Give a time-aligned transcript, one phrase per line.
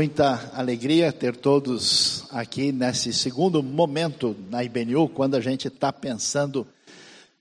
[0.00, 6.66] muita alegria ter todos aqui nesse segundo momento na IBNU, quando a gente está pensando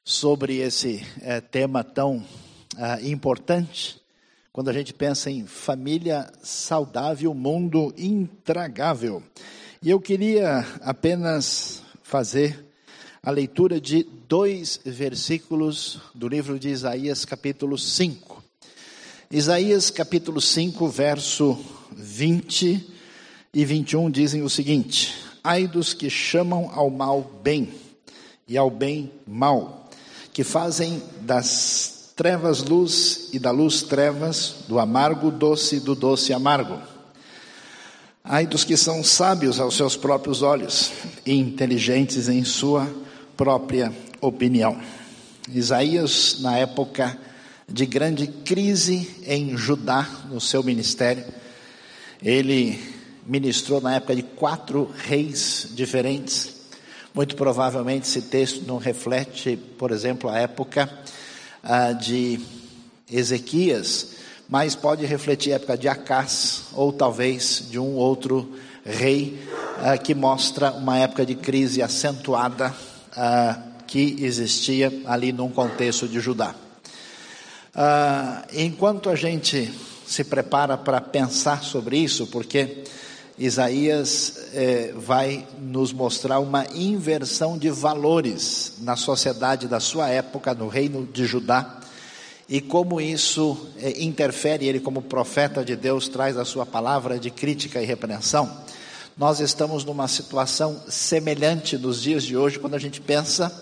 [0.03, 2.21] sobre esse é, tema tão
[2.77, 4.01] é, importante,
[4.51, 9.23] quando a gente pensa em família saudável, mundo intragável.
[9.81, 12.65] E eu queria apenas fazer
[13.23, 18.43] a leitura de dois versículos do livro de Isaías, capítulo 5.
[19.31, 22.87] Isaías, capítulo 5, verso 20
[23.53, 25.13] e 21 dizem o seguinte:
[25.43, 27.69] Ai dos que chamam ao mal bem
[28.47, 29.89] e ao bem mal,
[30.33, 36.33] que fazem das trevas luz e da luz trevas, do amargo doce e do doce
[36.33, 36.79] amargo.
[38.23, 40.91] Ai dos que são sábios aos seus próprios olhos
[41.25, 42.87] e inteligentes em sua
[43.35, 44.79] própria opinião.
[45.49, 47.17] Isaías, na época
[47.67, 51.23] de grande crise em Judá, no seu ministério,
[52.21, 52.79] ele
[53.25, 56.57] ministrou na época de quatro reis diferentes.
[57.13, 60.89] Muito provavelmente esse texto não reflete, por exemplo, a época
[61.63, 62.39] ah, de
[63.11, 64.15] Ezequias,
[64.47, 68.51] mas pode refletir a época de Acás, ou talvez de um outro
[68.85, 69.39] rei,
[69.79, 72.73] ah, que mostra uma época de crise acentuada
[73.15, 76.53] ah, que existia ali num contexto de Judá.
[77.73, 79.71] Ah, enquanto a gente
[80.09, 82.83] se prepara para pensar sobre isso, porque
[83.37, 90.67] Isaías eh, vai nos mostrar uma inversão de valores na sociedade da sua época, no
[90.67, 91.79] reino de Judá,
[92.49, 97.29] e como isso eh, interfere, ele, como profeta de Deus, traz a sua palavra de
[97.29, 98.51] crítica e repreensão.
[99.15, 103.61] Nós estamos numa situação semelhante nos dias de hoje, quando a gente pensa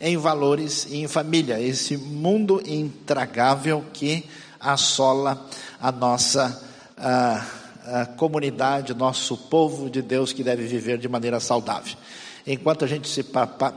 [0.00, 4.24] em valores e em família, esse mundo intragável que
[4.60, 5.46] assola
[5.80, 6.62] a nossa
[6.96, 7.46] a,
[7.84, 11.96] a comunidade, nosso povo de Deus que deve viver de maneira saudável.
[12.46, 13.22] Enquanto a gente se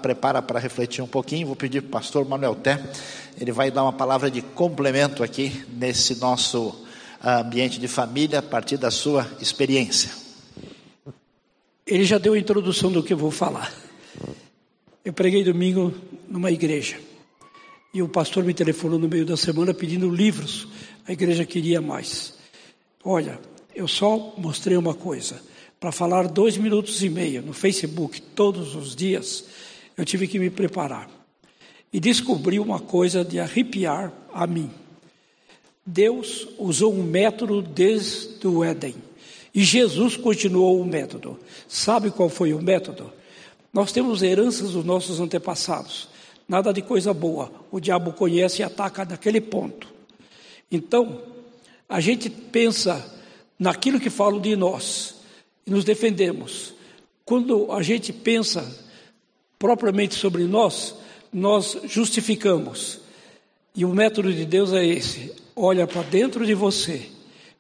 [0.02, 2.82] prepara para refletir um pouquinho, vou pedir para o pastor Manuel Té,
[3.40, 6.86] ele vai dar uma palavra de complemento aqui nesse nosso
[7.24, 10.12] ambiente de família, a partir da sua experiência.
[11.86, 13.72] Ele já deu a introdução do que eu vou falar.
[15.04, 15.94] Eu preguei domingo
[16.30, 16.98] numa igreja.
[17.94, 20.68] E o pastor me telefonou no meio da semana pedindo livros.
[21.06, 22.34] A igreja queria mais.
[23.04, 23.38] Olha,
[23.76, 25.42] eu só mostrei uma coisa.
[25.78, 29.44] Para falar dois minutos e meio no Facebook todos os dias,
[29.98, 31.10] eu tive que me preparar.
[31.92, 34.72] E descobri uma coisa de arrepiar a mim.
[35.86, 38.96] Deus usou um método desde o Éden.
[39.54, 41.38] E Jesus continuou o método.
[41.68, 43.12] Sabe qual foi o método?
[43.74, 46.11] Nós temos heranças dos nossos antepassados
[46.52, 47.50] nada de coisa boa.
[47.72, 49.88] O diabo conhece e ataca naquele ponto.
[50.70, 51.22] Então,
[51.88, 53.10] a gente pensa
[53.58, 55.16] naquilo que falam de nós
[55.66, 56.74] e nos defendemos.
[57.24, 58.70] Quando a gente pensa
[59.58, 60.94] propriamente sobre nós,
[61.32, 63.00] nós justificamos.
[63.74, 67.08] E o método de Deus é esse: olha para dentro de você,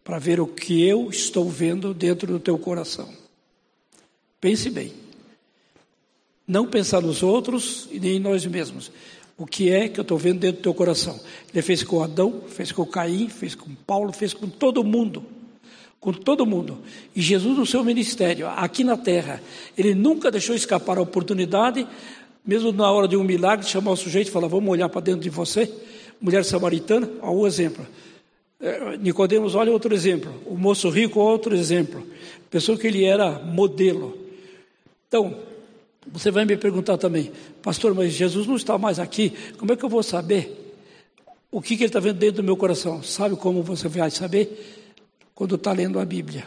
[0.03, 3.07] para ver o que eu estou vendo dentro do teu coração.
[4.41, 5.00] Pense bem.
[6.51, 8.91] Não pensar nos outros e nem em nós mesmos.
[9.37, 11.17] O que é que eu estou vendo dentro do teu coração?
[11.49, 15.23] Ele fez com Adão, fez com Caim, fez com Paulo, fez com todo mundo.
[15.97, 16.79] Com todo mundo.
[17.15, 19.41] E Jesus, no seu ministério, aqui na terra,
[19.77, 21.87] ele nunca deixou escapar a oportunidade,
[22.45, 24.99] mesmo na hora de um milagre, de chamar o sujeito e falar: Vamos olhar para
[24.99, 25.73] dentro de você.
[26.19, 27.87] Mulher samaritana, olha o exemplo.
[28.59, 30.33] É, Nicodemos, olha outro exemplo.
[30.45, 32.05] O moço rico, outro exemplo.
[32.49, 34.17] Pessoa que ele era modelo.
[35.07, 35.49] Então,
[36.07, 37.31] você vai me perguntar também,
[37.61, 40.61] pastor, mas Jesus não está mais aqui, como é que eu vou saber
[41.51, 43.03] o que, que ele está vendo dentro do meu coração?
[43.03, 44.87] Sabe como você vai saber?
[45.35, 46.45] Quando está lendo a Bíblia.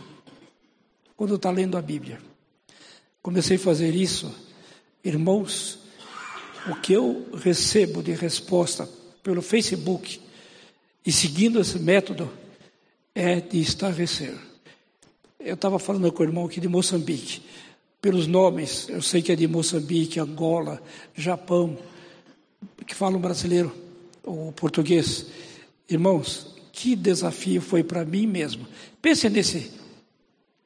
[1.15, 2.19] Quando está lendo a Bíblia.
[3.21, 4.35] Comecei a fazer isso,
[5.05, 5.79] irmãos,
[6.71, 8.89] o que eu recebo de resposta
[9.23, 10.21] pelo Facebook
[11.05, 12.31] e seguindo esse método
[13.15, 14.35] é de estarrecer.
[15.39, 17.43] Eu estava falando com o irmão aqui de Moçambique
[18.05, 20.79] pelos nomes, eu sei que é de Moçambique, Angola,
[21.15, 21.75] Japão,
[22.87, 23.75] que falam brasileiro
[24.23, 25.25] ou português.
[25.89, 28.69] Irmãos, que desafio foi para mim mesmo.
[29.01, 29.73] Pense nesse,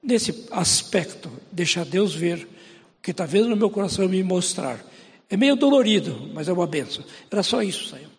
[0.02, 4.84] nesse aspecto, deixar Deus ver o que está vendo no meu coração me mostrar.
[5.30, 7.04] É meio dolorido, mas é uma benção.
[7.30, 8.10] Era só isso, Senhor.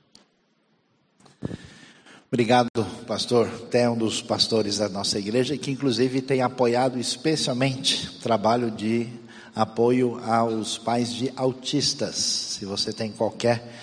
[2.32, 2.70] Obrigado,
[3.08, 3.50] pastor.
[3.72, 9.08] Tem um dos pastores da nossa igreja que, inclusive, tem apoiado especialmente o trabalho de
[9.56, 12.16] apoio aos pais de autistas.
[12.16, 13.74] Se você tem qualquer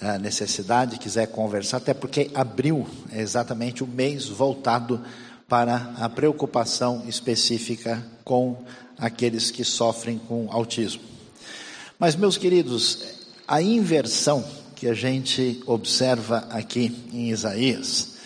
[0.00, 5.00] uh, necessidade, quiser conversar, até porque abril é exatamente o mês voltado
[5.48, 8.64] para a preocupação específica com
[8.96, 11.02] aqueles que sofrem com autismo.
[11.98, 13.00] Mas, meus queridos,
[13.48, 18.16] a inversão que a gente observa aqui em Isaías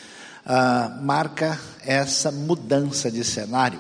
[0.46, 3.78] ah, marca essa mudança de cenário.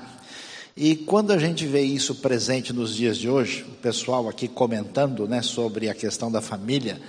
[0.76, 5.26] E quando a gente vê isso presente nos dias de hoje, o pessoal aqui comentando
[5.26, 7.00] né, sobre a questão da família,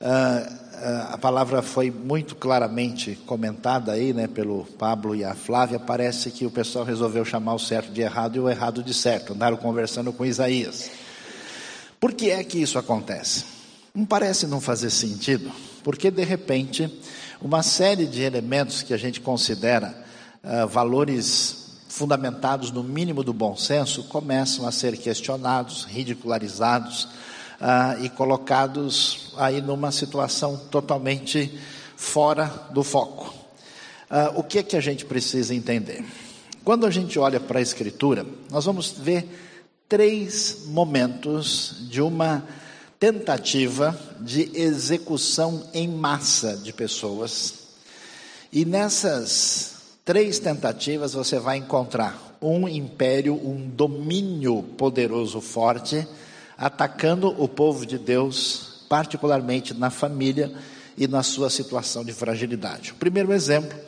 [0.00, 5.78] ah, a palavra foi muito claramente comentada aí, né, pelo Pablo e a Flávia.
[5.78, 9.34] Parece que o pessoal resolveu chamar o certo de errado e o errado de certo.
[9.34, 10.90] Andaram conversando com Isaías.
[12.00, 13.59] Por que é que isso acontece?
[13.94, 15.50] Não parece não fazer sentido,
[15.82, 16.90] porque de repente
[17.40, 19.94] uma série de elementos que a gente considera
[20.44, 27.08] uh, valores fundamentados no mínimo do bom senso começam a ser questionados, ridicularizados
[27.60, 31.58] ah, e colocados aí numa situação totalmente
[31.96, 33.34] fora do foco.
[34.08, 36.04] Ah, o que é que a gente precisa entender?
[36.64, 39.28] Quando a gente olha para a Escritura, nós vamos ver
[39.88, 42.44] três momentos de uma
[43.00, 47.54] tentativa de execução em massa de pessoas.
[48.52, 56.06] E nessas três tentativas você vai encontrar um império, um domínio poderoso forte
[56.58, 60.52] atacando o povo de Deus, particularmente na família
[60.94, 62.92] e na sua situação de fragilidade.
[62.92, 63.78] O primeiro exemplo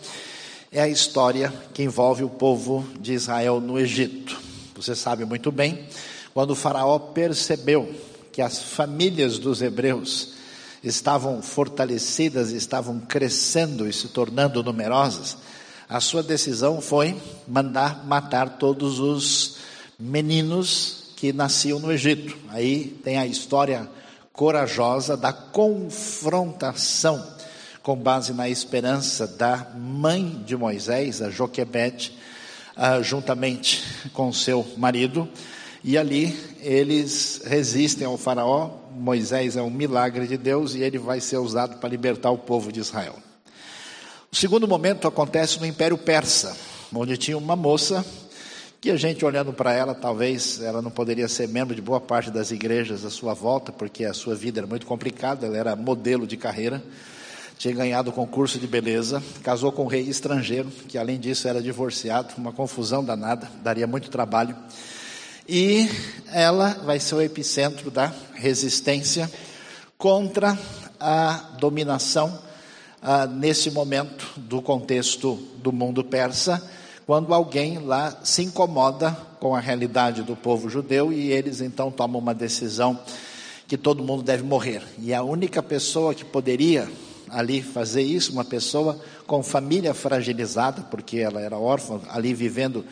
[0.71, 4.41] é a história que envolve o povo de Israel no Egito.
[4.75, 5.87] Você sabe muito bem,
[6.33, 7.95] quando o Faraó percebeu
[8.33, 10.33] que as famílias dos hebreus
[10.83, 15.37] estavam fortalecidas, estavam crescendo e se tornando numerosas,
[15.89, 19.57] a sua decisão foi mandar matar todos os
[19.99, 22.37] meninos que nasciam no Egito.
[22.49, 23.89] Aí tem a história
[24.33, 27.25] corajosa da confrontação
[27.83, 32.17] com base na esperança da mãe de Moisés, a Joquebede,
[32.77, 33.83] uh, juntamente
[34.13, 35.29] com seu marido,
[35.85, 38.71] e ali eles resistem ao faraó.
[38.93, 42.71] Moisés é um milagre de Deus e ele vai ser usado para libertar o povo
[42.71, 43.17] de Israel.
[44.31, 46.57] O segundo momento acontece no Império Persa,
[46.95, 48.05] onde tinha uma moça
[48.81, 52.31] que a gente olhando para ela, talvez ela não poderia ser membro de boa parte
[52.33, 56.27] das igrejas à sua volta, porque a sua vida era muito complicada, ela era modelo
[56.27, 56.83] de carreira,
[57.57, 61.63] tinha ganhado o concurso de beleza, casou com um rei estrangeiro, que além disso era
[61.63, 64.57] divorciado, uma confusão danada, daria muito trabalho.
[65.49, 65.89] E
[66.33, 69.31] ela vai ser o epicentro da resistência
[69.99, 70.59] contra
[71.01, 72.39] a dominação
[73.03, 76.63] ah, nesse momento do contexto do mundo persa
[77.07, 79.11] quando alguém lá se incomoda
[79.41, 82.99] com a realidade do povo judeu e eles então tomam uma decisão
[83.67, 84.83] que todo mundo deve morrer.
[84.99, 86.89] E a única pessoa que poderia
[87.29, 92.85] ali fazer isso, uma pessoa com família fragilizada, porque ela era órfã, ali vivendo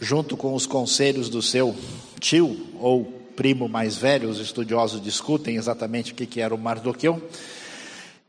[0.00, 1.74] junto com os conselhos do seu
[2.18, 3.04] tio ou
[3.36, 7.20] primo mais velho, os estudiosos discutem exatamente o que era o Mardoqueu.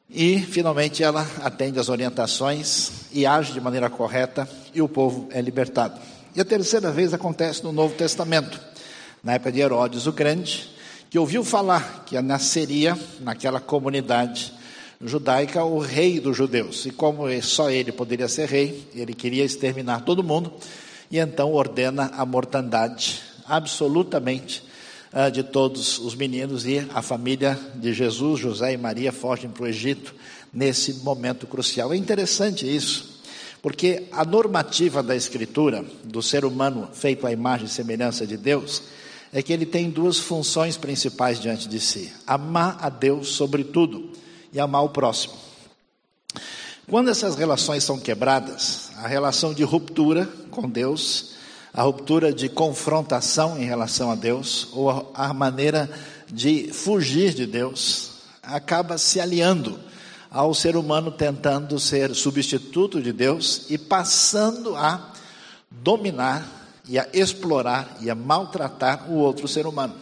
[0.09, 5.41] E, finalmente, ela atende às orientações e age de maneira correta e o povo é
[5.41, 5.99] libertado.
[6.35, 8.59] E a terceira vez acontece no Novo Testamento,
[9.23, 10.69] na época de Herodes o Grande,
[11.09, 14.53] que ouviu falar que nasceria naquela comunidade
[15.05, 16.85] judaica o rei dos judeus.
[16.85, 20.53] E como só ele poderia ser rei, ele queria exterminar todo mundo,
[21.11, 24.63] e então ordena a mortandade absolutamente
[25.11, 29.63] uh, de todos os meninos e a família de Jesus, José e Maria fogem para
[29.63, 30.15] o Egito
[30.53, 31.93] nesse momento crucial.
[31.93, 33.21] É interessante isso,
[33.61, 38.83] porque a normativa da Escritura, do ser humano feito à imagem e semelhança de Deus,
[39.31, 44.11] é que ele tem duas funções principais diante de si: amar a Deus sobre tudo
[44.53, 45.33] e amar o próximo.
[46.87, 51.33] Quando essas relações são quebradas, a relação de ruptura com Deus
[51.73, 55.89] a ruptura de confrontação em relação a Deus, ou a maneira
[56.31, 58.11] de fugir de Deus,
[58.43, 59.79] acaba se aliando
[60.29, 65.13] ao ser humano tentando ser substituto de Deus e passando a
[65.71, 66.47] dominar
[66.87, 69.95] e a explorar e a maltratar o outro ser humano.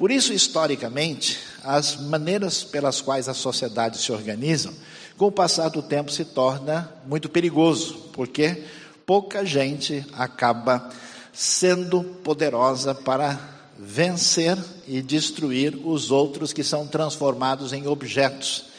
[0.00, 4.72] Por isso, historicamente, as maneiras pelas quais as sociedades se organizam,
[5.18, 8.64] com o passar do tempo se torna muito perigoso, porque
[9.04, 10.88] pouca gente acaba
[11.34, 13.38] sendo poderosa para
[13.78, 14.56] vencer
[14.88, 18.70] e destruir os outros que são transformados em objetos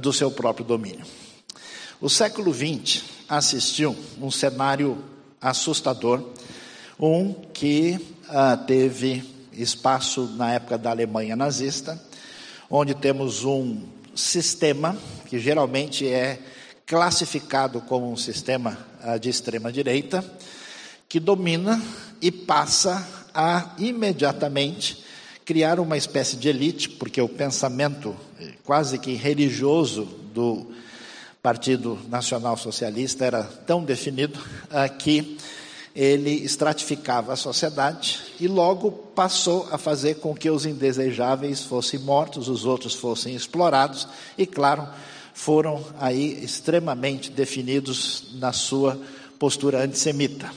[0.00, 1.04] do seu próprio domínio.
[2.00, 4.96] O século XX assistiu um cenário
[5.38, 6.26] assustador,
[6.98, 12.00] um que ah, teve espaço na época da Alemanha nazista,
[12.70, 13.82] onde temos um
[14.14, 14.96] sistema
[15.26, 16.38] que geralmente é
[16.86, 20.24] classificado como um sistema uh, de extrema direita,
[21.08, 21.80] que domina
[22.20, 25.04] e passa a imediatamente
[25.44, 30.72] criar uma espécie de elite, porque o pensamento eh, quase que religioso do
[31.42, 35.36] Partido Nacional Socialista era tão definido uh, que
[35.94, 42.48] ele estratificava a sociedade e logo passou a fazer com que os indesejáveis fossem mortos,
[42.48, 44.88] os outros fossem explorados e, claro,
[45.32, 49.00] foram aí extremamente definidos na sua
[49.38, 50.50] postura antissemita.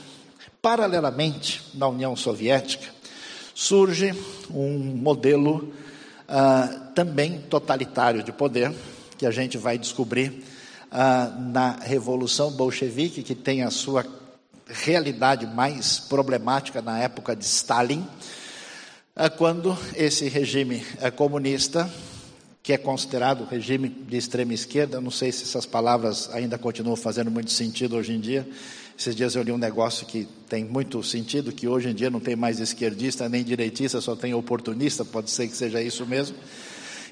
[0.60, 2.86] Paralelamente, na União Soviética,
[3.54, 4.12] surge
[4.50, 5.72] um modelo
[6.28, 8.72] uh, também totalitário de poder,
[9.16, 10.44] que a gente vai descobrir
[10.90, 14.04] uh, na Revolução Bolchevique, que tem a sua
[14.68, 18.06] realidade mais problemática na época de Stalin,
[19.16, 20.84] uh, quando esse regime
[21.16, 21.90] comunista
[22.68, 25.00] que é considerado regime de extrema esquerda.
[25.00, 28.46] Não sei se essas palavras ainda continuam fazendo muito sentido hoje em dia.
[28.98, 32.20] Esses dias eu li um negócio que tem muito sentido, que hoje em dia não
[32.20, 36.36] tem mais esquerdista nem direitista, só tem oportunista, pode ser que seja isso mesmo.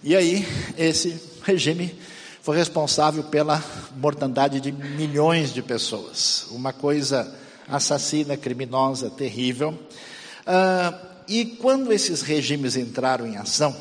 [0.04, 0.46] E aí,
[0.76, 1.94] esse regime
[2.42, 3.64] foi responsável pela
[3.96, 6.48] mortandade de milhões de pessoas.
[6.50, 7.34] Uma coisa
[7.68, 9.70] assassina, criminosa, terrível.
[9.70, 13.76] Uh, e quando esses regimes entraram em ação,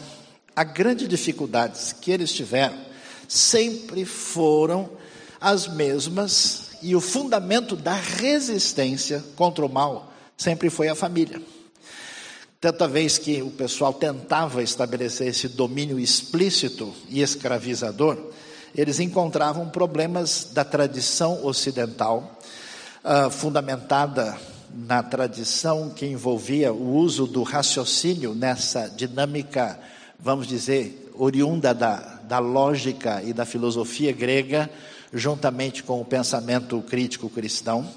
[0.55, 2.77] a grande dificuldades que eles tiveram
[3.27, 4.89] sempre foram
[5.39, 11.41] as mesmas e o fundamento da resistência contra o mal sempre foi a família.
[12.59, 18.17] Tanta vez que o pessoal tentava estabelecer esse domínio explícito e escravizador,
[18.73, 22.39] eles encontravam problemas da tradição ocidental,
[23.05, 24.37] uh, fundamentada
[24.73, 29.79] na tradição que envolvia o uso do raciocínio nessa dinâmica
[30.19, 34.69] vamos dizer, oriunda da, da lógica e da filosofia grega,
[35.13, 37.87] juntamente com o pensamento crítico cristão,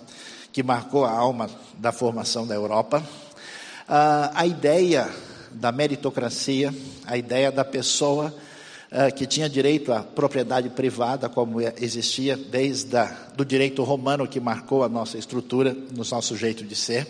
[0.52, 1.48] que marcou a alma
[1.78, 3.02] da formação da Europa.
[3.88, 5.08] Ah, a ideia
[5.50, 6.74] da meritocracia,
[7.06, 8.47] a ideia da pessoa ah,
[9.16, 13.04] que tinha direito à propriedade privada, como existia desde a,
[13.36, 17.06] do direito romano que marcou a nossa estrutura, no nosso jeito de ser,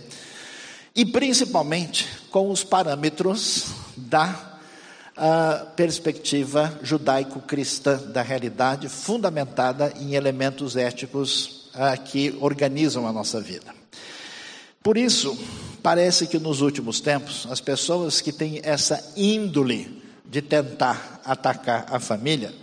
[0.94, 3.66] e principalmente com os parâmetros
[3.96, 4.58] da
[5.20, 13.74] a perspectiva judaico-cristã da realidade, fundamentada em elementos éticos uh, que organizam a nossa vida.
[14.80, 15.36] Por isso,
[15.82, 19.97] parece que nos últimos tempos, as pessoas que têm essa índole
[20.28, 22.54] de tentar atacar a família,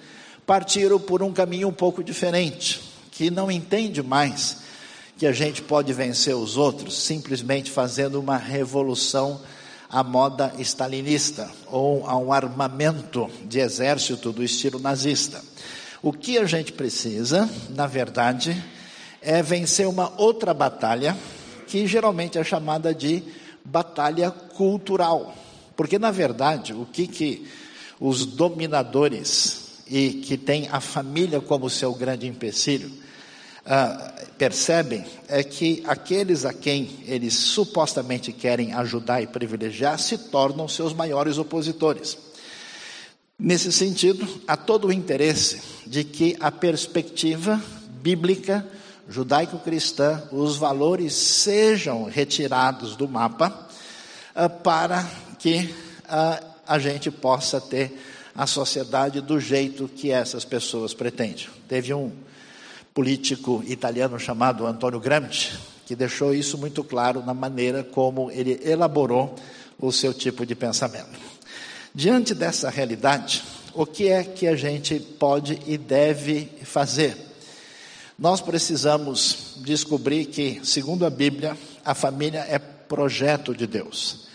[0.46, 2.82] partiram por um caminho um pouco diferente,
[3.12, 4.64] que não entende mais
[5.18, 9.42] que a gente pode vencer os outros simplesmente fazendo uma revolução
[9.90, 15.42] à moda stalinista ou a um armamento de exército do estilo nazista.
[16.02, 18.62] O que a gente precisa, na verdade,
[19.22, 21.18] é vencer uma outra batalha,
[21.66, 23.24] que geralmente é chamada de
[23.64, 25.34] batalha cultural.
[25.76, 27.48] Porque, na verdade, o que, que
[28.00, 32.92] os dominadores e que têm a família como seu grande empecilho
[33.66, 40.68] ah, percebem é que aqueles a quem eles supostamente querem ajudar e privilegiar se tornam
[40.68, 42.18] seus maiores opositores.
[43.38, 47.62] Nesse sentido, há todo o interesse de que a perspectiva
[48.02, 48.66] bíblica
[49.10, 53.68] judaico-cristã, os valores sejam retirados do mapa
[54.34, 55.08] ah, para
[55.46, 55.70] que
[56.68, 57.96] a gente possa ter
[58.36, 61.46] a sociedade do jeito que essas pessoas pretendem.
[61.68, 62.12] Teve um
[62.96, 65.52] político italiano chamado Antonio Gramsci,
[65.86, 69.36] que deixou isso muito claro na maneira como ele elaborou
[69.80, 71.20] o seu tipo de pensamento.
[71.94, 77.16] Diante dessa realidade, o que é que a gente pode e deve fazer?
[78.18, 84.26] Nós precisamos descobrir que, segundo a Bíblia, a família é projeto de Deus.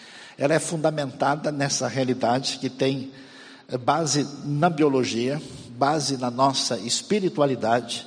[0.40, 3.12] Ela é fundamentada nessa realidade que tem
[3.85, 5.40] base na biologia,
[5.76, 8.06] base na nossa espiritualidade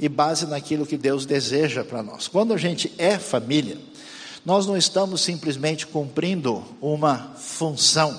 [0.00, 2.26] e base naquilo que Deus deseja para nós.
[2.26, 3.76] Quando a gente é família,
[4.46, 8.18] nós não estamos simplesmente cumprindo uma função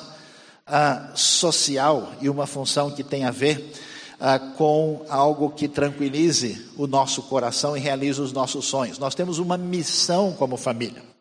[0.68, 3.74] ah, social e uma função que tem a ver
[4.20, 9.00] ah, com algo que tranquilize o nosso coração e realize os nossos sonhos.
[9.00, 11.15] Nós temos uma missão como família.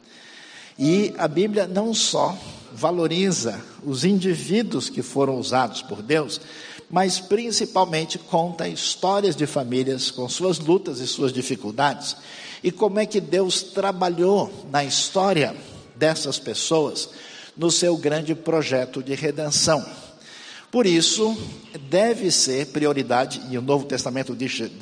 [0.78, 2.37] E a Bíblia não só
[2.73, 6.40] valoriza os indivíduos que foram usados por Deus,
[6.90, 12.16] mas principalmente conta histórias de famílias com suas lutas e suas dificuldades
[12.62, 15.54] e como é que Deus trabalhou na história
[15.95, 17.11] dessas pessoas
[17.57, 19.85] no seu grande projeto de redenção.
[20.75, 21.38] Por isso,
[21.88, 24.37] deve ser prioridade, e o Novo Testamento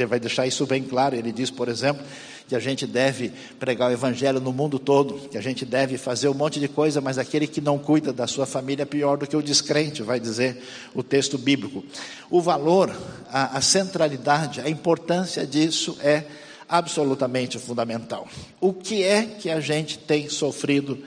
[0.08, 1.14] vai deixar isso bem claro.
[1.14, 2.02] Ele diz, por exemplo,
[2.48, 3.30] que a gente deve
[3.60, 7.02] pregar o Evangelho no mundo todo, que a gente deve fazer um monte de coisa,
[7.02, 10.18] mas aquele que não cuida da sua família é pior do que o descrente, vai
[10.18, 10.62] dizer
[10.94, 11.84] o texto bíblico.
[12.30, 12.90] O valor,
[13.30, 16.24] a, a centralidade, a importância disso é
[16.66, 18.26] absolutamente fundamental.
[18.58, 20.98] O que é que a gente tem sofrido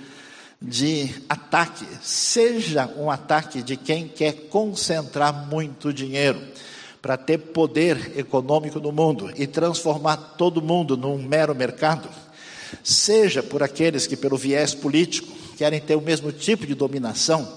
[0.67, 1.86] de ataque?
[2.01, 6.41] Seja um ataque de quem quer concentrar muito dinheiro
[7.01, 12.10] para ter poder econômico no mundo e transformar todo mundo num mero mercado,
[12.84, 17.48] seja por aqueles que, pelo viés político, querem ter o mesmo tipo de dominação,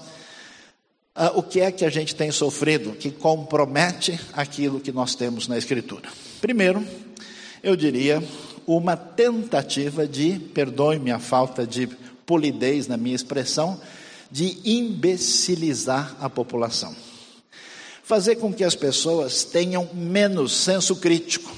[1.15, 5.47] ah, o que é que a gente tem sofrido que compromete aquilo que nós temos
[5.47, 6.07] na Escritura?
[6.39, 6.85] Primeiro,
[7.61, 8.23] eu diria,
[8.67, 11.89] uma tentativa de, perdoe-me a falta de
[12.29, 13.81] polidez na minha expressão,
[14.29, 16.95] de imbecilizar a população.
[18.03, 21.51] Fazer com que as pessoas tenham menos senso crítico,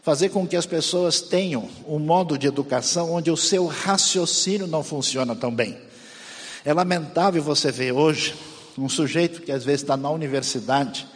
[0.00, 4.84] fazer com que as pessoas tenham um modo de educação onde o seu raciocínio não
[4.84, 5.76] funciona tão bem.
[6.64, 8.36] É lamentável você ver hoje
[8.78, 11.08] um sujeito que às vezes está na universidade,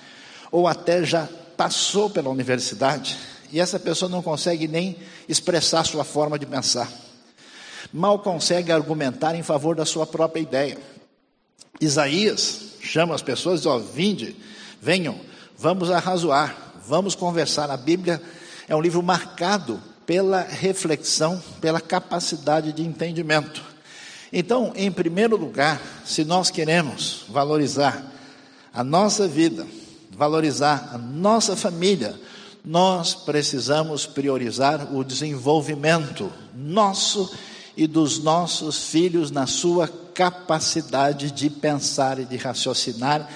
[0.51, 3.17] ou até já passou pela universidade,
[3.53, 4.97] e essa pessoa não consegue nem
[5.29, 6.91] expressar sua forma de pensar,
[7.93, 10.79] mal consegue argumentar em favor da sua própria ideia.
[11.81, 14.37] Isaías chama as pessoas e diz: ó, vinde,
[14.81, 15.21] venham,
[15.59, 16.57] vamos arrazoar,
[16.87, 17.71] vamos conversar.
[17.71, 18.23] A Bíblia
[18.69, 23.63] é um livro marcado pela reflexão, pela capacidade de entendimento.
[24.33, 28.03] Então, em primeiro lugar, se nós queremos valorizar
[28.73, 29.67] a nossa vida,
[30.11, 32.19] valorizar a nossa família,
[32.65, 37.31] nós precisamos priorizar o desenvolvimento nosso
[37.76, 43.29] e dos nossos filhos na sua capacidade de pensar e de raciocinar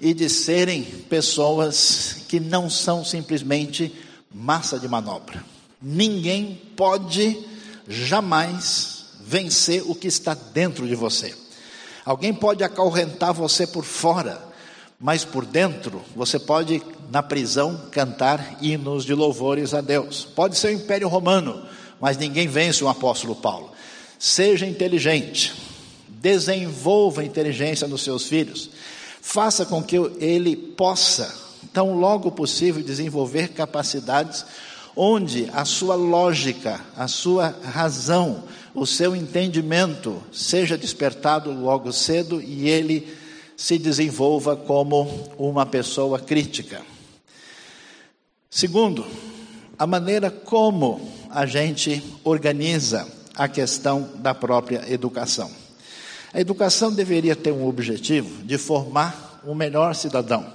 [0.00, 3.94] e de serem pessoas que não são simplesmente
[4.34, 5.42] massa de manobra.
[5.80, 7.38] Ninguém pode
[7.88, 11.34] jamais vencer o que está dentro de você.
[12.04, 14.40] Alguém pode acorrentar você por fora,
[14.98, 20.24] mas por dentro você pode, na prisão, cantar hinos de louvores a Deus.
[20.24, 21.66] Pode ser o Império Romano,
[22.00, 23.75] mas ninguém vence o apóstolo Paulo.
[24.18, 25.52] Seja inteligente,
[26.08, 28.70] desenvolva inteligência nos seus filhos,
[29.20, 31.34] faça com que ele possa,
[31.72, 34.44] tão logo possível, desenvolver capacidades
[34.96, 42.68] onde a sua lógica, a sua razão, o seu entendimento seja despertado logo cedo e
[42.68, 43.06] ele
[43.56, 46.82] se desenvolva como uma pessoa crítica.
[48.50, 49.06] Segundo,
[49.78, 55.50] a maneira como a gente organiza a questão da própria educação.
[56.32, 60.46] A educação deveria ter um objetivo de formar um melhor cidadão,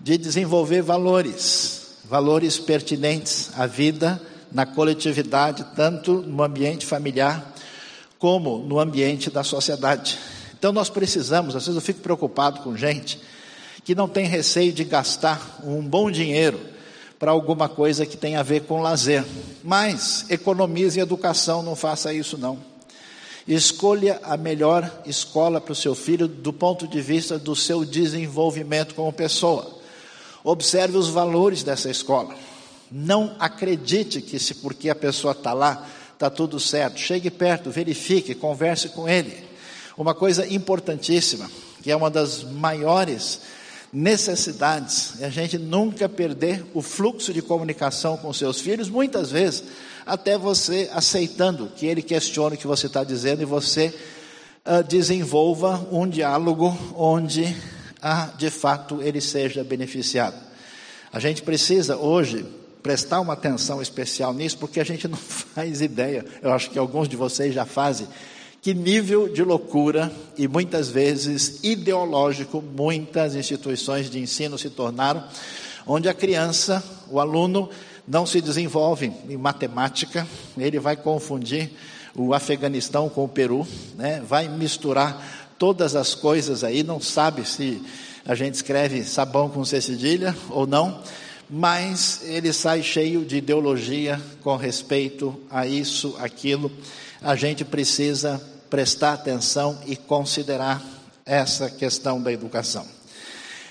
[0.00, 4.20] de desenvolver valores, valores pertinentes à vida
[4.52, 7.54] na coletividade, tanto no ambiente familiar
[8.18, 10.18] como no ambiente da sociedade.
[10.58, 13.20] Então nós precisamos, às vezes eu fico preocupado com gente
[13.84, 16.58] que não tem receio de gastar um bom dinheiro
[17.18, 19.24] para alguma coisa que tenha a ver com lazer.
[19.64, 22.58] Mas economize educação, não faça isso não.
[23.46, 28.94] Escolha a melhor escola para o seu filho do ponto de vista do seu desenvolvimento
[28.94, 29.78] como pessoa.
[30.44, 32.34] Observe os valores dessa escola.
[32.90, 37.00] Não acredite que se porque a pessoa está lá, está tudo certo.
[37.00, 39.34] Chegue perto, verifique, converse com ele.
[39.96, 41.50] Uma coisa importantíssima,
[41.82, 43.40] que é uma das maiores
[43.92, 49.64] necessidades, e a gente nunca perder o fluxo de comunicação com seus filhos, muitas vezes
[50.04, 53.94] até você aceitando que ele questione o que você está dizendo e você
[54.66, 60.36] uh, desenvolva um diálogo onde uh, de fato ele seja beneficiado.
[61.12, 62.44] A gente precisa hoje
[62.82, 65.16] prestar uma atenção especial nisso, porque a gente não
[65.54, 68.08] faz ideia, eu acho que alguns de vocês já fazem,
[68.60, 75.24] que nível de loucura e muitas vezes ideológico muitas instituições de ensino se tornaram,
[75.86, 77.70] onde a criança, o aluno,
[78.06, 81.70] não se desenvolve em matemática, ele vai confundir
[82.14, 83.66] o Afeganistão com o Peru,
[83.96, 84.22] né?
[84.26, 87.82] vai misturar todas as coisas aí, não sabe se
[88.24, 91.00] a gente escreve sabão com cedilha ou não,
[91.48, 96.70] mas ele sai cheio de ideologia com respeito a isso, aquilo
[97.22, 100.82] a gente precisa prestar atenção e considerar
[101.24, 102.86] essa questão da educação.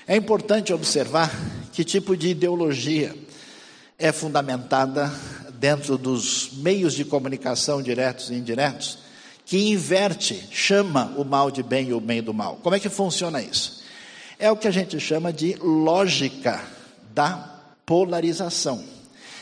[0.06, 1.30] É importante observar
[1.72, 3.14] que tipo de ideologia
[3.98, 5.12] é fundamentada
[5.54, 8.98] dentro dos meios de comunicação diretos e indiretos,
[9.44, 12.58] que inverte, chama o mal de bem e o bem do mal.
[12.62, 13.82] Como é que funciona isso?
[14.38, 16.62] É o que a gente chama de lógica
[17.12, 18.84] da polarização.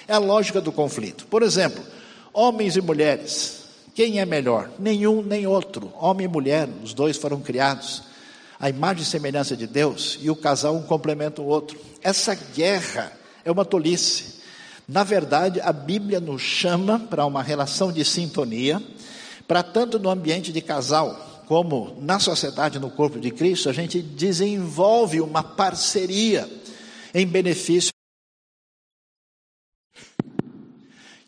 [0.09, 1.27] É a lógica do conflito.
[1.27, 1.85] Por exemplo,
[2.33, 3.56] homens e mulheres.
[3.97, 4.71] Quem é melhor?
[4.79, 5.91] Nenhum nem outro.
[5.99, 8.03] Homem e mulher, os dois foram criados.
[8.61, 11.81] A imagem e semelhança de Deus e o casal um complementa o outro.
[12.03, 13.11] Essa guerra
[13.43, 14.43] é uma tolice.
[14.87, 18.83] Na verdade, a Bíblia nos chama para uma relação de sintonia,
[19.49, 24.03] para tanto no ambiente de casal, como na sociedade, no corpo de Cristo, a gente
[24.03, 26.47] desenvolve uma parceria
[27.15, 27.93] em benefício.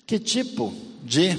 [0.07, 1.35] Que tipo de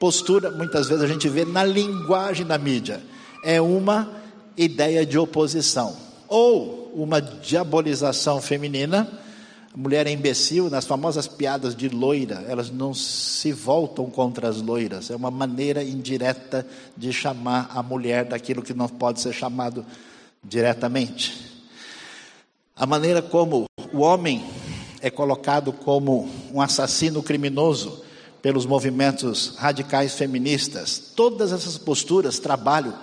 [0.00, 3.00] postura muitas vezes a gente vê na linguagem da mídia?
[3.44, 4.10] É uma
[4.56, 9.08] ideia de oposição ou uma diabolização feminina
[9.72, 14.60] a mulher é imbecil, nas famosas piadas de loira, elas não se voltam contra as
[14.60, 15.10] loiras.
[15.12, 19.86] É uma maneira indireta de chamar a mulher daquilo que não pode ser chamado
[20.42, 21.62] diretamente.
[22.74, 24.44] A maneira como o homem
[25.00, 28.02] é colocado como um assassino criminoso
[28.42, 32.94] pelos movimentos radicais feministas, todas essas posturas trabalham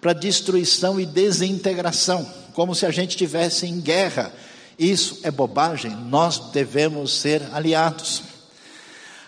[0.00, 4.32] para destruição e desintegração, como se a gente estivesse em guerra
[4.78, 8.22] isso é bobagem, nós devemos ser aliados.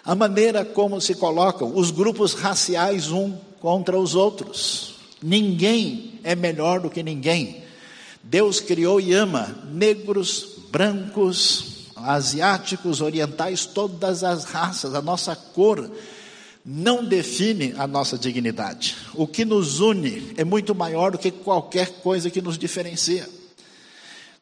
[0.05, 4.94] A maneira como se colocam os grupos raciais um contra os outros.
[5.22, 7.62] Ninguém é melhor do que ninguém.
[8.22, 11.73] Deus criou e ama negros, brancos,
[12.05, 15.90] asiáticos, orientais, todas as raças, a nossa cor
[16.64, 18.97] não define a nossa dignidade.
[19.14, 23.29] O que nos une é muito maior do que qualquer coisa que nos diferencia.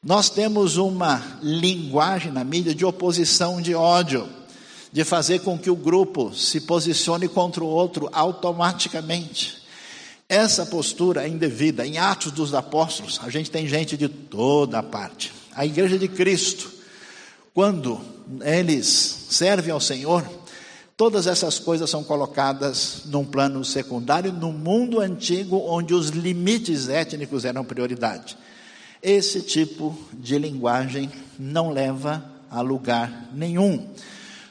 [0.03, 4.29] Nós temos uma linguagem na mídia de oposição, de ódio,
[4.92, 9.62] de fazer com que o grupo se posicione contra o outro automaticamente.
[10.29, 11.87] Essa postura é indevida.
[11.87, 15.33] Em Atos dos Apóstolos, a gente tem gente de toda parte.
[15.55, 16.71] A igreja de Cristo,
[17.54, 18.00] quando
[18.42, 18.86] eles
[19.30, 20.24] servem ao Senhor,
[20.96, 27.44] todas essas coisas são colocadas num plano secundário no mundo antigo, onde os limites étnicos
[27.44, 28.38] eram prioridade.
[29.02, 33.90] Esse tipo de linguagem não leva a lugar nenhum.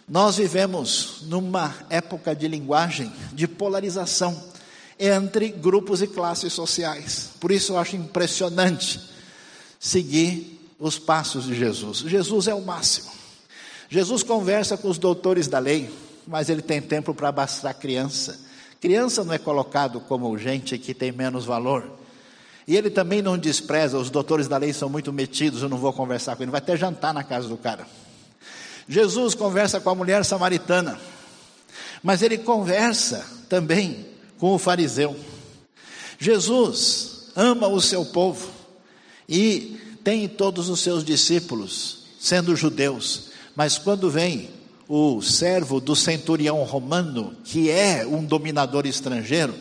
[0.07, 4.51] Nós vivemos numa época de linguagem de polarização
[4.99, 7.29] entre grupos e classes sociais.
[7.39, 8.99] Por isso eu acho impressionante
[9.79, 11.99] seguir os passos de Jesus.
[11.99, 13.11] Jesus é o máximo.
[13.87, 15.93] Jesus conversa com os doutores da lei,
[16.27, 18.39] mas ele tem tempo para bastar criança.
[18.81, 21.87] Criança não é colocado como gente que tem menos valor.
[22.67, 25.93] E ele também não despreza, os doutores da lei são muito metidos, eu não vou
[25.93, 27.85] conversar com ele, vai até jantar na casa do cara.
[28.87, 30.99] Jesus conversa com a mulher samaritana,
[32.01, 34.07] mas ele conversa também
[34.39, 35.15] com o fariseu.
[36.17, 38.49] Jesus ama o seu povo
[39.27, 44.49] e tem todos os seus discípulos, sendo judeus, mas quando vem
[44.87, 49.53] o servo do centurião romano, que é um dominador estrangeiro,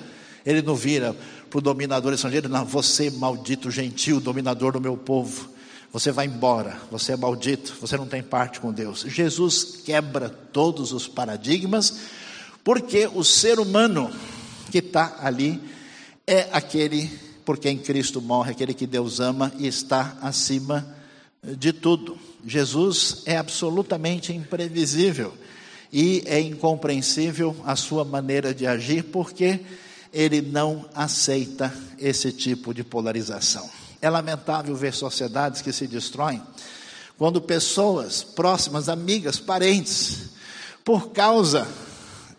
[0.44, 1.14] ele não vira
[1.48, 5.48] para o dominador estrangeiro: não, você, maldito gentil, dominador do meu povo,
[5.92, 9.04] você vai embora, você é maldito, você não tem parte com Deus.
[9.06, 12.00] Jesus quebra todos os paradigmas,
[12.62, 14.10] porque o ser humano
[14.70, 15.60] que está ali
[16.26, 17.10] é aquele
[17.44, 20.86] por quem Cristo morre, aquele que Deus ama e está acima
[21.42, 22.18] de tudo.
[22.46, 25.32] Jesus é absolutamente imprevisível
[25.92, 29.60] e é incompreensível a sua maneira de agir, porque
[30.12, 33.68] ele não aceita esse tipo de polarização.
[34.00, 36.42] É lamentável ver sociedades que se destroem
[37.18, 40.30] quando pessoas próximas, amigas, parentes,
[40.82, 41.68] por causa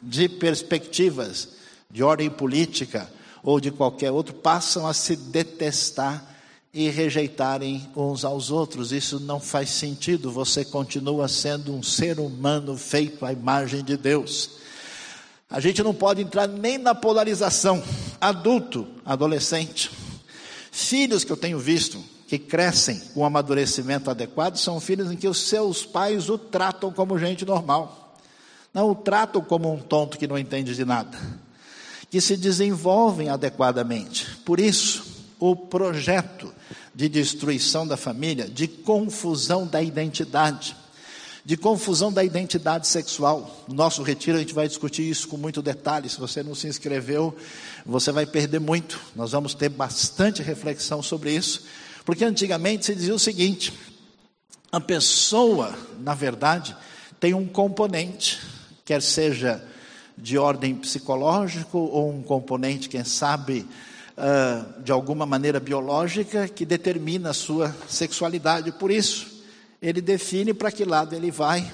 [0.02, 1.50] de perspectivas
[1.90, 3.08] de ordem política
[3.44, 6.26] ou de qualquer outro, passam a se detestar
[6.74, 8.92] e rejeitarem uns aos outros.
[8.92, 10.32] Isso não faz sentido.
[10.32, 14.52] Você continua sendo um ser humano feito à imagem de Deus.
[15.50, 17.84] A gente não pode entrar nem na polarização
[18.22, 19.92] adulto, adolescente.
[20.72, 25.50] Filhos que eu tenho visto que crescem com amadurecimento adequado são filhos em que os
[25.50, 28.16] seus pais o tratam como gente normal.
[28.74, 31.18] Não o tratam como um tonto que não entende de nada.
[32.12, 34.38] Que se desenvolvem adequadamente.
[34.46, 35.04] Por isso,
[35.40, 36.54] o projeto
[36.94, 40.76] de destruição da família, de confusão da identidade,
[41.44, 43.64] de confusão da identidade sexual.
[43.68, 46.10] No nosso retiro a gente vai discutir isso com muito detalhe.
[46.10, 47.36] Se você não se inscreveu,
[47.86, 49.00] você vai perder muito.
[49.16, 51.64] Nós vamos ter bastante reflexão sobre isso,
[52.06, 53.74] porque antigamente se dizia o seguinte:
[54.72, 56.76] a pessoa, na verdade,
[57.20, 58.40] tem um componente,
[58.86, 59.64] quer seja
[60.18, 63.68] de ordem psicológico ou um componente, quem sabe,
[64.18, 68.72] uh, de alguma maneira biológica que determina a sua sexualidade.
[68.72, 69.44] Por isso,
[69.82, 71.72] ele define para que lado ele vai,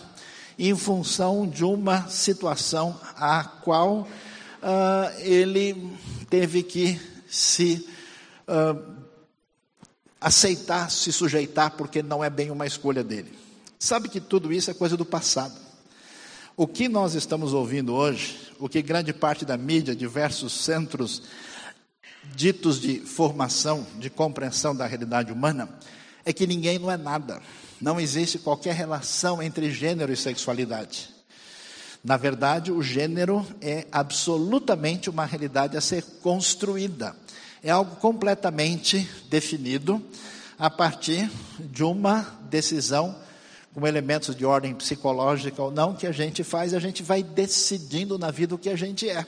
[0.57, 5.93] em função de uma situação a qual uh, ele
[6.29, 7.87] teve que se
[8.47, 8.95] uh,
[10.19, 13.31] aceitar, se sujeitar, porque não é bem uma escolha dele.
[13.77, 15.66] Sabe que tudo isso é coisa do passado.
[16.57, 21.21] O que nós estamos ouvindo hoje, o que grande parte da mídia, diversos centros
[22.35, 25.69] ditos de formação, de compreensão da realidade humana,
[26.25, 27.39] é que ninguém não é nada.
[27.79, 31.09] Não existe qualquer relação entre gênero e sexualidade.
[32.03, 37.15] Na verdade, o gênero é absolutamente uma realidade a ser construída
[37.63, 40.01] é algo completamente definido
[40.57, 43.15] a partir de uma decisão
[43.77, 48.17] com elementos de ordem psicológica ou não que a gente faz, a gente vai decidindo
[48.17, 49.23] na vida o que a gente é.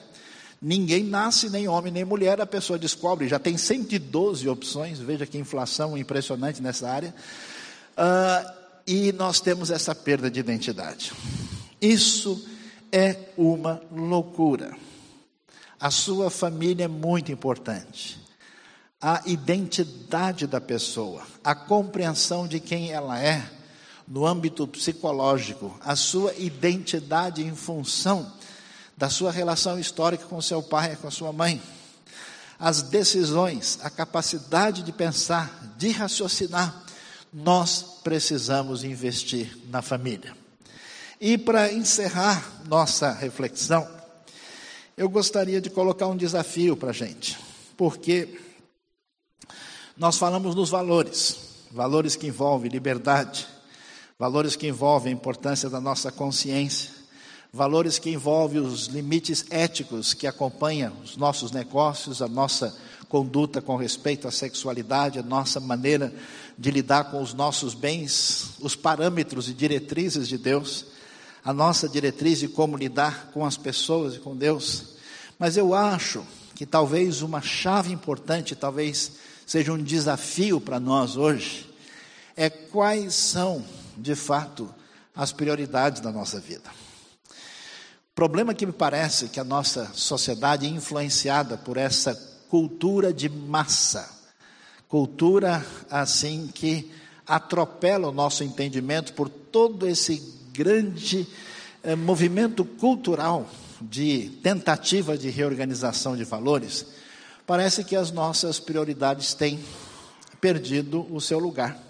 [0.59, 5.37] Ninguém nasce, nem homem nem mulher, a pessoa descobre, já tem 112 opções, veja que
[5.37, 7.13] inflação impressionante nessa área,
[7.95, 8.51] uh,
[8.87, 11.13] e nós temos essa perda de identidade.
[11.79, 12.43] Isso
[12.91, 14.75] é uma loucura.
[15.79, 18.19] A sua família é muito importante.
[18.99, 23.58] A identidade da pessoa, a compreensão de quem ela é
[24.09, 28.33] no âmbito psicológico, a sua identidade em função
[28.97, 31.61] da sua relação histórica com seu pai e com sua mãe.
[32.59, 36.83] As decisões, a capacidade de pensar, de raciocinar,
[37.31, 40.35] nós precisamos investir na família.
[41.21, 43.87] E para encerrar nossa reflexão,
[44.97, 47.37] eu gostaria de colocar um desafio para a gente,
[47.77, 48.41] porque
[49.95, 51.37] nós falamos nos valores,
[51.71, 53.47] valores que envolvem liberdade,
[54.19, 56.91] valores que envolvem a importância da nossa consciência,
[57.51, 62.77] valores que envolvem os limites éticos que acompanham os nossos negócios, a nossa
[63.07, 66.13] conduta com respeito à sexualidade, a nossa maneira
[66.57, 70.85] de lidar com os nossos bens, os parâmetros e diretrizes de Deus
[71.43, 74.95] a nossa diretriz de como lidar com as pessoas e com Deus.
[75.37, 76.23] Mas eu acho
[76.55, 79.13] que talvez uma chave importante, talvez
[79.45, 81.69] seja um desafio para nós hoje,
[82.35, 83.63] é quais são,
[83.99, 84.73] de fato,
[85.15, 86.69] as prioridades da nossa vida.
[88.11, 92.15] O problema que me parece que a nossa sociedade é influenciada por essa
[92.49, 94.09] cultura de massa,
[94.87, 96.91] cultura assim que
[97.25, 101.27] atropela o nosso entendimento por todo esse grande
[101.83, 103.47] eh, movimento cultural
[103.81, 106.85] de tentativa de reorganização de valores,
[107.45, 109.59] parece que as nossas prioridades têm
[110.41, 111.88] perdido o seu lugar.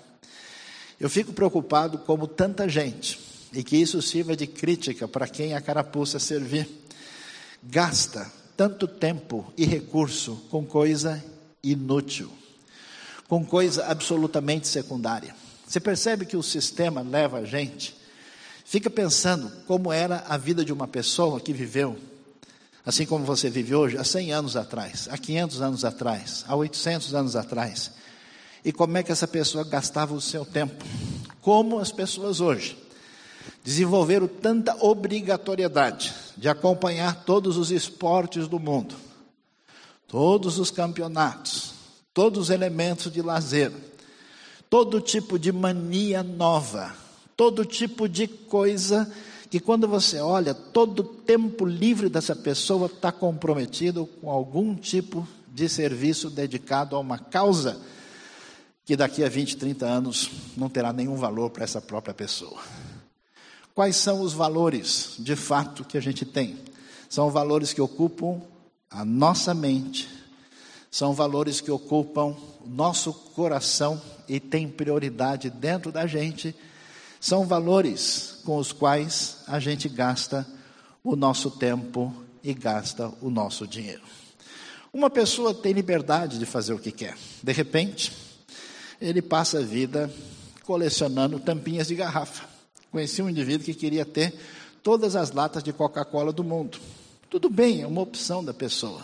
[0.99, 3.19] Eu fico preocupado como tanta gente,
[3.53, 6.67] e que isso sirva de crítica para quem a carapuça servir,
[7.63, 11.23] gasta tanto tempo e recurso com coisa
[11.63, 12.29] inútil,
[13.27, 15.35] com coisa absolutamente secundária.
[15.65, 17.99] Você percebe que o sistema leva a gente
[18.69, 21.97] Fica pensando como era a vida de uma pessoa que viveu,
[22.85, 27.15] assim como você vive hoje, há 100 anos atrás, há 500 anos atrás, há 800
[27.15, 27.89] anos atrás.
[28.63, 30.83] E como é que essa pessoa gastava o seu tempo?
[31.41, 32.77] Como as pessoas hoje
[33.63, 38.95] desenvolveram tanta obrigatoriedade de acompanhar todos os esportes do mundo,
[40.07, 41.73] todos os campeonatos,
[42.13, 43.71] todos os elementos de lazer,
[44.69, 46.93] todo tipo de mania nova
[47.39, 49.09] todo tipo de coisa
[49.49, 55.25] que quando você olha, todo o tempo livre dessa pessoa está comprometido com algum tipo
[55.47, 57.79] de serviço dedicado a uma causa
[58.89, 62.59] que daqui a 20, 30 anos não terá nenhum valor para essa própria pessoa.
[63.75, 66.57] Quais são os valores de fato que a gente tem?
[67.07, 68.41] São valores que ocupam
[68.89, 70.09] a nossa mente,
[70.89, 76.55] são valores que ocupam o nosso coração e têm prioridade dentro da gente
[77.19, 80.47] são valores com os quais a gente gasta
[81.03, 82.11] o nosso tempo
[82.43, 84.01] e gasta o nosso dinheiro.
[84.91, 87.15] Uma pessoa tem liberdade de fazer o que quer.
[87.43, 88.28] De repente,
[89.01, 90.11] ele passa a vida
[90.63, 92.47] colecionando tampinhas de garrafa.
[92.91, 94.33] Conheci um indivíduo que queria ter
[94.83, 96.79] todas as latas de Coca-Cola do mundo.
[97.29, 99.01] Tudo bem, é uma opção da pessoa.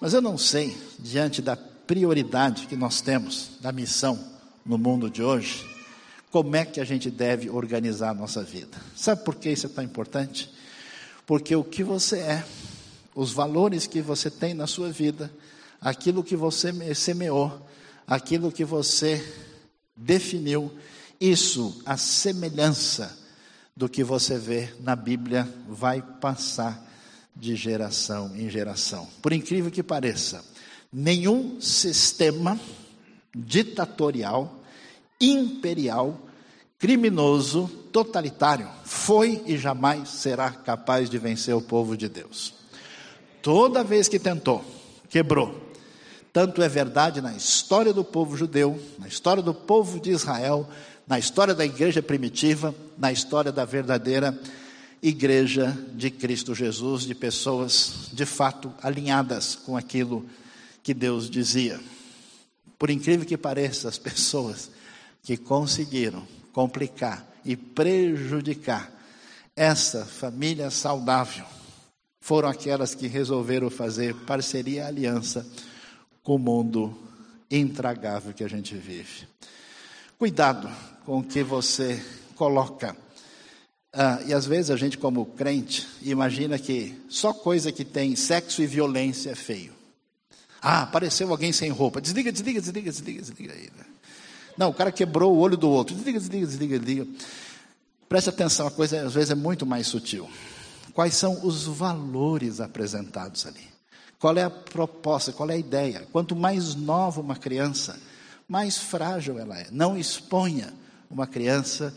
[0.00, 4.18] Mas eu não sei, diante da prioridade que nós temos da missão
[4.64, 5.66] no mundo de hoje,
[6.30, 8.78] como é que a gente deve organizar a nossa vida.
[8.94, 10.50] Sabe por que isso é tão importante?
[11.26, 12.44] Porque o que você é,
[13.14, 15.30] os valores que você tem na sua vida,
[15.80, 17.60] aquilo que você semeou,
[18.10, 19.24] aquilo que você
[19.96, 20.70] definiu,
[21.18, 23.18] isso, a semelhança
[23.74, 26.86] do que você vê na Bíblia, vai passar
[27.34, 29.08] de geração em geração.
[29.22, 30.44] Por incrível que pareça,
[30.92, 32.58] Nenhum sistema
[33.32, 34.60] ditatorial,
[35.20, 36.18] imperial,
[36.80, 42.54] criminoso, totalitário foi e jamais será capaz de vencer o povo de Deus.
[43.40, 44.64] Toda vez que tentou,
[45.08, 45.69] quebrou.
[46.32, 50.68] Tanto é verdade na história do povo judeu, na história do povo de Israel,
[51.06, 54.38] na história da igreja primitiva, na história da verdadeira
[55.02, 60.24] igreja de Cristo Jesus, de pessoas de fato alinhadas com aquilo
[60.82, 61.80] que Deus dizia.
[62.78, 64.70] Por incrível que pareça, as pessoas
[65.22, 68.90] que conseguiram complicar e prejudicar
[69.56, 71.44] essa família saudável
[72.20, 75.46] foram aquelas que resolveram fazer parceria e aliança
[76.22, 76.96] com o mundo
[77.50, 79.26] intragável que a gente vive.
[80.18, 80.70] Cuidado
[81.04, 82.02] com o que você
[82.36, 82.96] coloca.
[83.92, 88.62] Ah, e às vezes a gente, como crente, imagina que só coisa que tem sexo
[88.62, 89.72] e violência é feio.
[90.62, 92.00] Ah, apareceu alguém sem roupa.
[92.00, 93.54] Desliga, desliga, desliga, desliga, desliga.
[93.54, 93.84] Né?
[94.56, 95.94] Não, o cara quebrou o olho do outro.
[95.94, 97.06] Desliga, desliga, desliga, desliga.
[98.08, 100.28] Preste atenção, a coisa às vezes é muito mais sutil.
[100.92, 103.66] Quais são os valores apresentados ali?
[104.20, 105.32] Qual é a proposta?
[105.32, 106.06] Qual é a ideia?
[106.12, 107.98] Quanto mais nova uma criança,
[108.46, 109.68] mais frágil ela é.
[109.72, 110.74] Não exponha
[111.10, 111.96] uma criança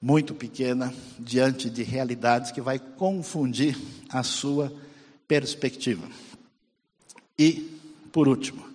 [0.00, 3.78] muito pequena diante de realidades que vai confundir
[4.10, 4.70] a sua
[5.26, 6.06] perspectiva.
[7.38, 7.80] E,
[8.12, 8.68] por último,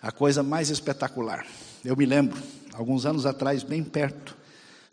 [0.00, 1.44] a coisa mais espetacular.
[1.84, 2.40] Eu me lembro,
[2.74, 4.36] alguns anos atrás, bem perto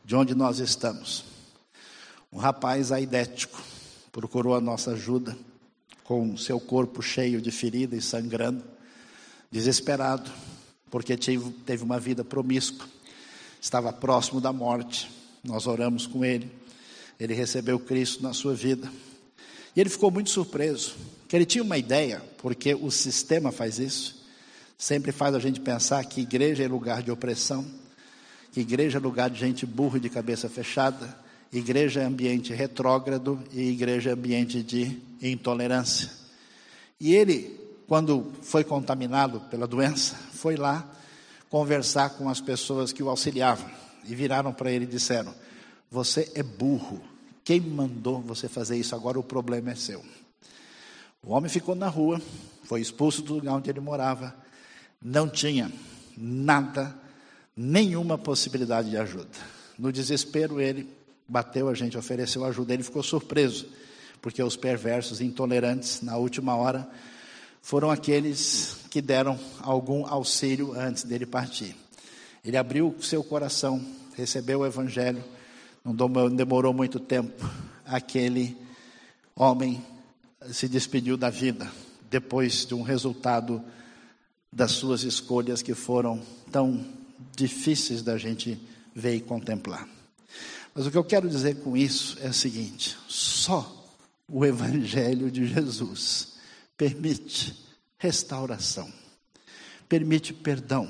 [0.03, 1.23] de onde nós estamos,
[2.33, 3.61] um rapaz aidético
[4.11, 5.37] procurou a nossa ajuda
[6.11, 8.61] com seu corpo cheio de ferida e sangrando,
[9.49, 10.29] desesperado,
[10.89, 12.85] porque teve uma vida promíscua,
[13.61, 15.09] estava próximo da morte.
[15.41, 16.51] Nós oramos com ele,
[17.17, 18.91] ele recebeu Cristo na sua vida.
[19.73, 20.95] E ele ficou muito surpreso,
[21.29, 24.21] que ele tinha uma ideia, porque o sistema faz isso,
[24.77, 27.65] sempre faz a gente pensar que igreja é lugar de opressão,
[28.51, 31.17] que igreja é lugar de gente burra de cabeça fechada,
[31.53, 36.09] igreja é ambiente retrógrado e igreja é ambiente de intolerância.
[36.99, 40.89] E ele, quando foi contaminado pela doença, foi lá
[41.49, 43.69] conversar com as pessoas que o auxiliavam
[44.05, 45.33] e viraram para ele e disseram:
[45.89, 47.01] Você é burro.
[47.43, 48.95] Quem mandou você fazer isso?
[48.95, 50.03] Agora o problema é seu.
[51.23, 52.21] O homem ficou na rua,
[52.63, 54.35] foi expulso do lugar onde ele morava,
[55.01, 55.71] não tinha
[56.17, 56.95] nada,
[57.55, 59.29] nenhuma possibilidade de ajuda.
[59.77, 60.87] No desespero, ele
[61.27, 62.73] bateu a gente, ofereceu ajuda.
[62.73, 63.67] Ele ficou surpreso,
[64.21, 66.87] porque os perversos, intolerantes, na última hora,
[67.61, 71.75] foram aqueles que deram algum auxílio antes dele partir.
[72.43, 73.83] Ele abriu seu coração,
[74.15, 75.23] recebeu o Evangelho,
[75.83, 75.95] não
[76.29, 77.49] demorou muito tempo.
[77.85, 78.57] Aquele
[79.35, 79.83] homem
[80.51, 81.71] se despediu da vida
[82.09, 83.63] depois de um resultado
[84.51, 86.85] das suas escolhas que foram tão
[87.35, 88.59] difíceis da gente
[88.93, 89.87] ver e contemplar.
[90.73, 93.80] Mas o que eu quero dizer com isso é o seguinte: só
[94.31, 96.35] o Evangelho de Jesus
[96.77, 97.53] permite
[97.97, 98.91] restauração,
[99.89, 100.89] permite perdão,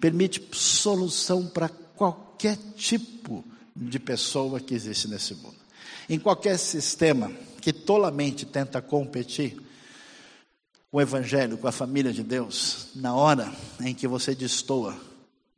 [0.00, 5.56] permite solução para qualquer tipo de pessoa que existe nesse mundo.
[6.08, 9.56] Em qualquer sistema que tolamente tenta competir
[10.90, 14.98] com o Evangelho, com a família de Deus, na hora em que você destoa,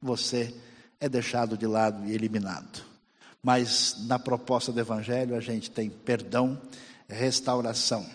[0.01, 0.55] você
[1.01, 2.85] é deixado de lado e eliminado.
[3.43, 6.61] Mas na proposta do Evangelho a gente tem perdão,
[7.09, 8.07] restauração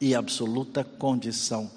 [0.00, 1.70] e absoluta condição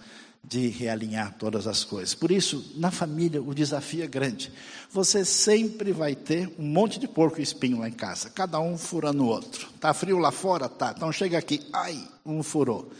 [0.47, 2.13] de realinhar todas as coisas.
[2.13, 4.51] Por isso, na família, o desafio é grande.
[4.91, 9.23] Você sempre vai ter um monte de porco espinho lá em casa, cada um furando
[9.23, 9.67] o outro.
[9.79, 10.69] Tá frio lá fora?
[10.69, 10.93] Tá.
[10.95, 12.91] Então chega aqui, ai, um furou.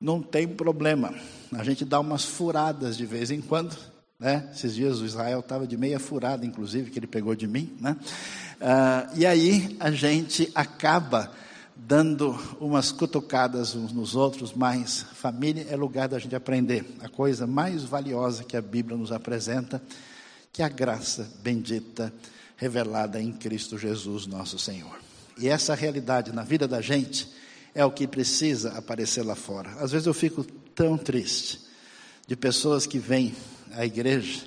[0.00, 1.14] Não tem problema.
[1.52, 3.76] A gente dá umas furadas de vez em quando,
[4.18, 4.50] né?
[4.52, 7.96] Esses dias o Israel estava de meia furada, inclusive, que ele pegou de mim, né?
[8.60, 11.32] Ah, e aí a gente acaba
[11.76, 17.46] dando umas cutucadas uns nos outros, mas família é lugar da gente aprender a coisa
[17.46, 19.82] mais valiosa que a Bíblia nos apresenta,
[20.52, 22.12] que é a graça bendita
[22.56, 24.98] revelada em Cristo Jesus, nosso Senhor.
[25.36, 27.28] E essa realidade na vida da gente
[27.74, 29.70] é o que precisa aparecer lá fora.
[29.80, 30.44] Às vezes eu fico
[30.74, 31.60] tão triste
[32.26, 33.34] de pessoas que vêm
[33.72, 34.42] à igreja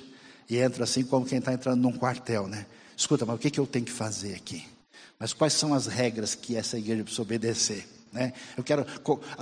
[0.48, 2.66] e entram assim como quem está entrando num quartel, né?
[2.96, 4.64] Escuta, mas o que, que eu tenho que fazer aqui?
[5.18, 7.88] Mas quais são as regras que essa igreja precisa obedecer?
[8.12, 8.32] Né?
[8.56, 8.86] Eu quero,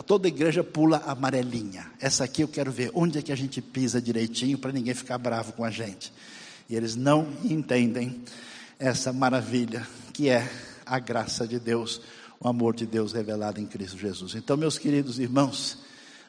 [0.06, 1.86] toda igreja pula amarelinha.
[2.00, 5.18] Essa aqui eu quero ver onde é que a gente pisa direitinho para ninguém ficar
[5.18, 6.12] bravo com a gente.
[6.68, 8.22] E eles não entendem
[8.78, 10.50] essa maravilha que é
[10.84, 12.00] a graça de Deus,
[12.40, 14.34] o amor de Deus revelado em Cristo Jesus.
[14.34, 15.78] Então, meus queridos irmãos,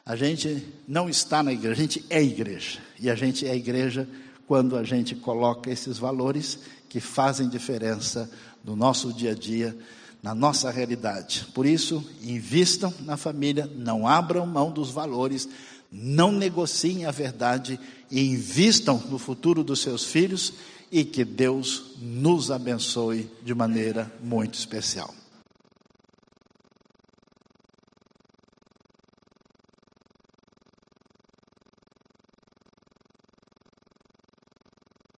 [0.08, 2.78] A gente não está na igreja, a gente é igreja.
[2.98, 4.08] E a gente é igreja
[4.46, 8.30] quando a gente coloca esses valores que fazem diferença
[8.68, 9.74] no nosso dia a dia,
[10.22, 11.46] na nossa realidade.
[11.54, 15.48] Por isso, invistam na família, não abram mão dos valores,
[15.90, 20.52] não negociem a verdade e invistam no futuro dos seus filhos
[20.92, 25.14] e que Deus nos abençoe de maneira muito especial.